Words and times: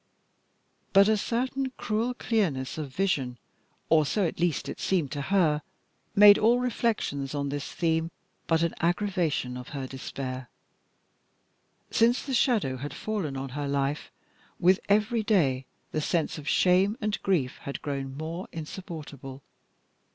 But 0.93 1.07
a 1.07 1.15
certain 1.15 1.73
cruel 1.77 2.15
clearness 2.15 2.79
of 2.79 2.91
vision, 2.91 3.37
or 3.87 4.03
so 4.03 4.25
at 4.25 4.39
least 4.39 4.67
it 4.67 4.79
seemed 4.79 5.11
to 5.11 5.21
her, 5.21 5.61
made 6.15 6.39
all 6.39 6.57
reflections 6.57 7.35
on 7.35 7.49
this 7.49 7.71
theme 7.71 8.09
but 8.47 8.63
an 8.63 8.73
aggravation 8.79 9.55
of 9.55 9.67
her 9.77 9.85
despair. 9.85 10.49
Since 11.91 12.23
the 12.23 12.33
shadow 12.33 12.77
had 12.77 12.95
fallen 12.95 13.37
on 13.37 13.49
her 13.49 13.67
life, 13.67 14.11
with 14.59 14.79
every 14.89 15.21
day 15.21 15.67
the 15.91 16.01
sense 16.01 16.39
of 16.39 16.49
shame 16.49 16.97
and 16.99 17.21
grief 17.21 17.59
had 17.59 17.79
grown 17.83 18.17
more 18.17 18.47
insupportable. 18.51 19.43